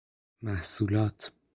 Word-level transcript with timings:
محصولات 0.41 1.31